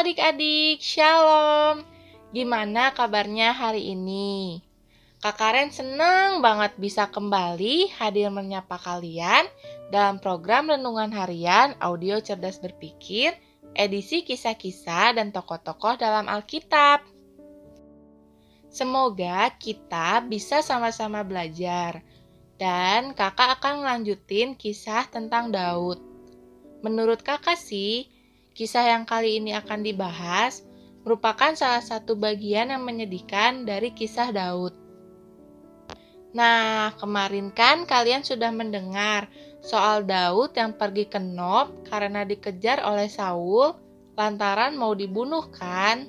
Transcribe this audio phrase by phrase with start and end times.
[0.00, 1.84] adik-adik, Shalom.
[2.32, 4.64] Gimana kabarnya hari ini?
[5.20, 9.44] Kak Karen senang banget bisa kembali hadir menyapa kalian
[9.92, 13.36] dalam program Renungan Harian Audio Cerdas Berpikir,
[13.76, 17.04] edisi kisah-kisah dan tokoh-tokoh dalam Alkitab.
[18.72, 22.00] Semoga kita bisa sama-sama belajar,
[22.56, 26.00] dan kakak akan melanjutin kisah tentang Daud.
[26.80, 28.08] Menurut kakak sih,
[28.54, 30.66] kisah yang kali ini akan dibahas
[31.06, 34.76] merupakan salah satu bagian yang menyedihkan dari kisah Daud.
[36.30, 39.26] Nah, kemarin kan kalian sudah mendengar
[39.64, 43.74] soal Daud yang pergi ke Nob karena dikejar oleh Saul
[44.14, 46.06] lantaran mau dibunuh kan?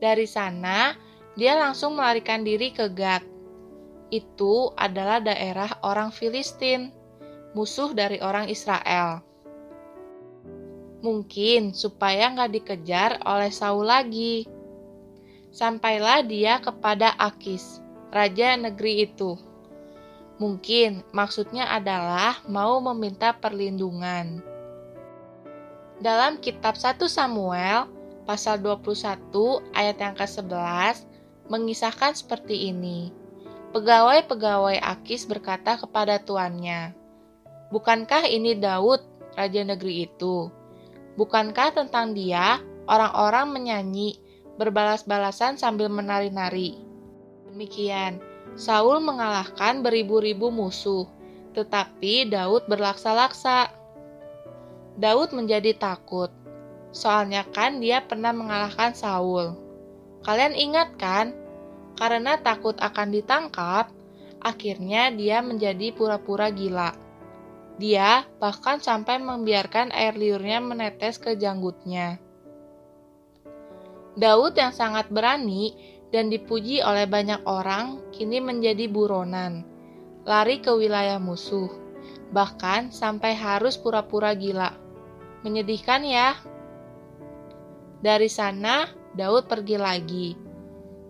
[0.00, 0.96] Dari sana,
[1.36, 3.22] dia langsung melarikan diri ke Gad.
[4.12, 6.92] Itu adalah daerah orang Filistin,
[7.52, 9.31] musuh dari orang Israel.
[11.02, 14.46] Mungkin supaya nggak dikejar oleh Saul lagi.
[15.50, 17.82] Sampailah dia kepada Akis,
[18.14, 19.34] raja negeri itu.
[20.38, 24.38] Mungkin maksudnya adalah mau meminta perlindungan.
[25.98, 27.90] Dalam kitab 1 Samuel
[28.22, 29.26] pasal 21
[29.74, 31.02] ayat yang ke-11
[31.50, 33.10] mengisahkan seperti ini.
[33.74, 36.94] Pegawai-pegawai Akis berkata kepada tuannya,
[37.74, 39.02] Bukankah ini Daud,
[39.34, 40.61] raja negeri itu?
[41.12, 44.16] Bukankah tentang dia orang-orang menyanyi,
[44.56, 46.80] berbalas-balasan sambil menari-nari?
[47.52, 48.16] Demikian,
[48.56, 51.04] Saul mengalahkan beribu-ribu musuh,
[51.52, 53.68] tetapi Daud berlaksa-laksa.
[54.96, 56.32] Daud menjadi takut,
[56.92, 59.56] soalnya kan dia pernah mengalahkan Saul.
[60.24, 61.36] Kalian ingat kan?
[61.96, 63.92] Karena takut akan ditangkap,
[64.40, 67.01] akhirnya dia menjadi pura-pura gila.
[67.80, 72.20] Dia bahkan sampai membiarkan air liurnya menetes ke janggutnya.
[74.12, 75.72] Daud yang sangat berani
[76.12, 79.64] dan dipuji oleh banyak orang, kini menjadi buronan,
[80.28, 81.72] lari ke wilayah musuh,
[82.28, 84.76] bahkan sampai harus pura-pura gila.
[85.40, 86.36] Menyedihkan ya.
[88.04, 90.28] Dari sana, Daud pergi lagi.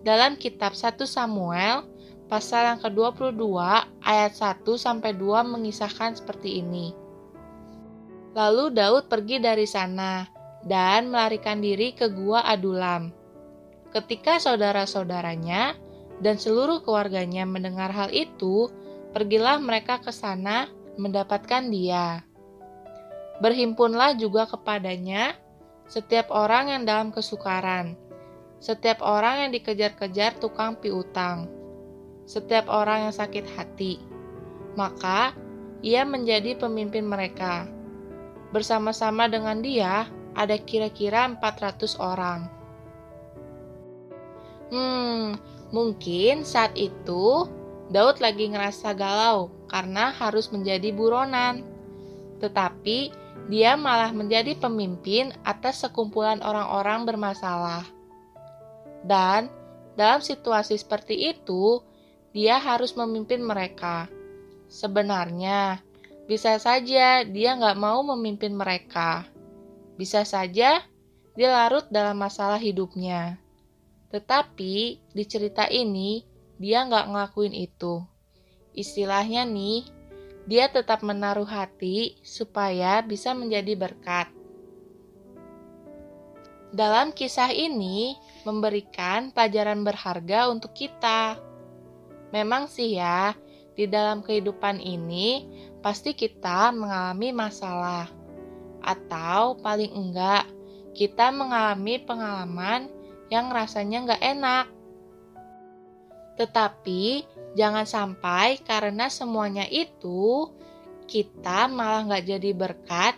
[0.07, 1.92] Dalam kitab 1 Samuel,
[2.33, 3.45] pasal yang ke-22
[4.01, 6.97] ayat 1 sampai 2 mengisahkan seperti ini.
[8.33, 10.25] Lalu Daud pergi dari sana
[10.65, 13.13] dan melarikan diri ke gua Adulam
[13.93, 15.77] Ketika saudara-saudaranya
[16.25, 18.73] dan seluruh keluarganya mendengar hal itu,
[19.13, 20.65] pergilah mereka ke sana
[20.97, 22.25] mendapatkan dia.
[23.45, 25.37] Berhimpunlah juga kepadanya
[25.93, 27.93] setiap orang yang dalam kesukaran,
[28.65, 31.53] setiap orang yang dikejar-kejar tukang piutang,
[32.27, 33.99] setiap orang yang sakit hati.
[34.79, 35.37] Maka
[35.83, 37.67] ia menjadi pemimpin mereka.
[38.55, 42.41] Bersama-sama dengan dia ada kira-kira 400 orang.
[44.73, 45.37] Hmm,
[45.69, 47.45] mungkin saat itu
[47.93, 51.61] Daud lagi ngerasa galau karena harus menjadi buronan.
[52.41, 53.13] Tetapi
[53.53, 57.85] dia malah menjadi pemimpin atas sekumpulan orang-orang bermasalah.
[59.03, 59.51] Dan
[59.93, 61.85] dalam situasi seperti itu,
[62.33, 64.09] dia harus memimpin mereka.
[64.73, 65.85] Sebenarnya,
[66.25, 69.29] bisa saja dia nggak mau memimpin mereka.
[70.01, 70.81] Bisa saja
[71.37, 73.37] dia larut dalam masalah hidupnya.
[74.09, 76.25] Tetapi di cerita ini
[76.57, 78.01] dia nggak ngelakuin itu.
[78.73, 79.85] Istilahnya nih,
[80.49, 84.33] dia tetap menaruh hati supaya bisa menjadi berkat.
[86.73, 88.17] Dalam kisah ini
[88.49, 91.37] memberikan pelajaran berharga untuk kita.
[92.33, 93.37] Memang sih ya,
[93.77, 95.45] di dalam kehidupan ini
[95.85, 98.09] pasti kita mengalami masalah.
[98.83, 100.49] Atau paling enggak,
[100.93, 102.89] kita mengalami pengalaman
[103.29, 104.67] yang rasanya nggak enak.
[106.37, 110.49] Tetapi jangan sampai karena semuanya itu
[111.05, 113.15] kita malah nggak jadi berkat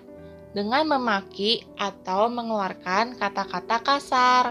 [0.55, 4.45] dengan memaki atau mengeluarkan kata-kata kasar.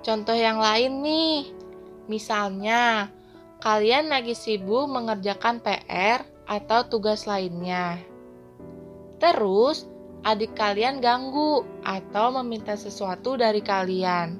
[0.00, 1.52] Contoh yang lain nih,
[2.08, 3.12] misalnya
[3.66, 7.98] kalian lagi sibuk mengerjakan PR atau tugas lainnya.
[9.18, 9.90] Terus,
[10.22, 14.38] adik kalian ganggu atau meminta sesuatu dari kalian.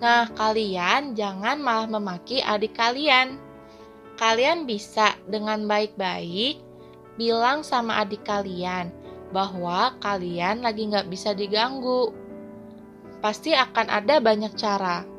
[0.00, 3.36] Nah, kalian jangan malah memaki adik kalian.
[4.16, 6.56] Kalian bisa dengan baik-baik
[7.20, 8.88] bilang sama adik kalian
[9.28, 12.16] bahwa kalian lagi nggak bisa diganggu.
[13.20, 15.15] Pasti akan ada banyak cara.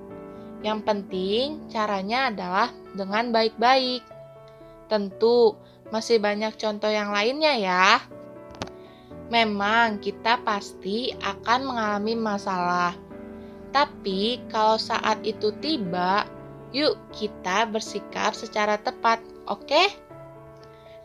[0.66, 4.02] Yang penting caranya adalah dengan baik-baik.
[4.90, 5.54] Tentu
[5.94, 8.02] masih banyak contoh yang lainnya ya.
[9.28, 12.96] Memang kita pasti akan mengalami masalah.
[13.76, 16.24] Tapi kalau saat itu tiba,
[16.72, 19.84] yuk kita bersikap secara tepat, oke?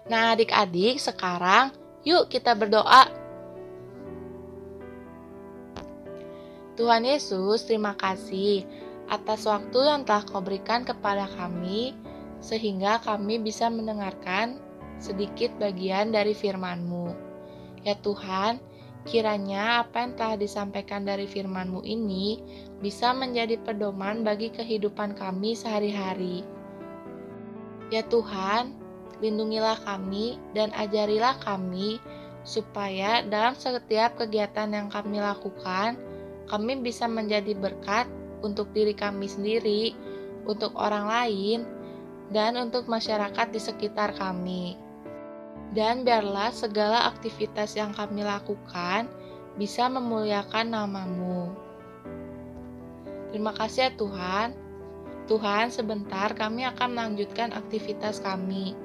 [0.06, 1.74] Nah, adik-adik, sekarang
[2.06, 3.10] yuk kita berdoa.
[6.78, 8.64] Tuhan Yesus, terima kasih
[9.10, 11.96] atas waktu yang telah kau berikan kepada kami,
[12.42, 14.58] sehingga kami bisa mendengarkan
[15.02, 17.14] sedikit bagian dari firman-Mu.
[17.82, 18.62] Ya Tuhan,
[19.02, 22.38] kiranya apa yang telah disampaikan dari firman-Mu ini
[22.78, 26.46] bisa menjadi pedoman bagi kehidupan kami sehari-hari.
[27.90, 28.78] Ya Tuhan,
[29.18, 31.98] lindungilah kami dan ajarilah kami
[32.42, 35.94] supaya dalam setiap kegiatan yang kami lakukan,
[36.50, 38.10] kami bisa menjadi berkat
[38.44, 39.96] untuk diri kami sendiri,
[40.44, 41.60] untuk orang lain,
[42.34, 44.76] dan untuk masyarakat di sekitar kami
[45.72, 49.08] dan biarlah segala aktivitas yang kami lakukan
[49.56, 51.52] bisa memuliakan namamu.
[53.32, 54.48] Terima kasih ya Tuhan.
[55.24, 58.76] Tuhan, sebentar kami akan melanjutkan aktivitas kami.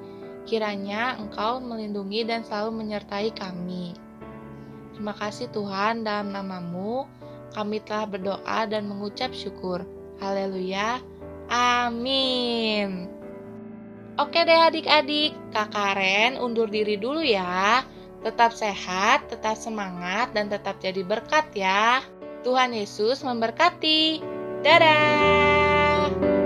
[0.48, 3.92] Kiranya Engkau melindungi dan selalu menyertai kami.
[4.96, 7.04] Terima kasih Tuhan, dalam namamu
[7.52, 9.84] kami telah berdoa dan mengucap syukur.
[10.18, 11.00] Haleluya.
[11.48, 13.08] Amin.
[14.18, 17.86] Oke deh adik-adik, Kak Karen undur diri dulu ya.
[18.18, 22.02] Tetap sehat, tetap semangat, dan tetap jadi berkat ya.
[22.42, 24.18] Tuhan Yesus memberkati.
[24.66, 26.37] Dadah!